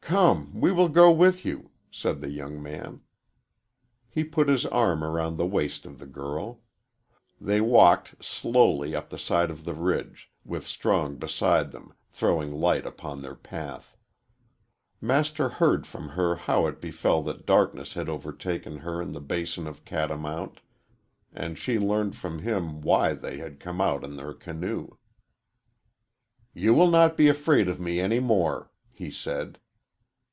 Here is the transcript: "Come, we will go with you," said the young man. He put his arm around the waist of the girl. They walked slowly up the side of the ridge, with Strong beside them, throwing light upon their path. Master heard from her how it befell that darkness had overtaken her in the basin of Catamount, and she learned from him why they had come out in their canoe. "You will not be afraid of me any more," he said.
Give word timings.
"Come, 0.00 0.58
we 0.58 0.72
will 0.72 0.88
go 0.88 1.12
with 1.12 1.44
you," 1.44 1.70
said 1.90 2.22
the 2.22 2.30
young 2.30 2.62
man. 2.62 3.02
He 4.08 4.24
put 4.24 4.48
his 4.48 4.64
arm 4.64 5.04
around 5.04 5.36
the 5.36 5.44
waist 5.44 5.84
of 5.84 5.98
the 5.98 6.06
girl. 6.06 6.62
They 7.38 7.60
walked 7.60 8.24
slowly 8.24 8.96
up 8.96 9.10
the 9.10 9.18
side 9.18 9.50
of 9.50 9.66
the 9.66 9.74
ridge, 9.74 10.30
with 10.46 10.66
Strong 10.66 11.16
beside 11.16 11.72
them, 11.72 11.92
throwing 12.10 12.50
light 12.52 12.86
upon 12.86 13.20
their 13.20 13.34
path. 13.34 13.98
Master 14.98 15.50
heard 15.50 15.86
from 15.86 16.08
her 16.08 16.36
how 16.36 16.66
it 16.66 16.80
befell 16.80 17.22
that 17.24 17.44
darkness 17.44 17.92
had 17.92 18.08
overtaken 18.08 18.78
her 18.78 19.02
in 19.02 19.12
the 19.12 19.20
basin 19.20 19.66
of 19.66 19.84
Catamount, 19.84 20.62
and 21.34 21.58
she 21.58 21.78
learned 21.78 22.16
from 22.16 22.38
him 22.38 22.80
why 22.80 23.12
they 23.12 23.36
had 23.36 23.60
come 23.60 23.78
out 23.82 24.04
in 24.04 24.16
their 24.16 24.32
canoe. 24.32 24.88
"You 26.54 26.72
will 26.72 26.88
not 26.90 27.14
be 27.14 27.28
afraid 27.28 27.68
of 27.68 27.78
me 27.78 28.00
any 28.00 28.20
more," 28.20 28.72
he 28.90 29.10
said. 29.10 29.58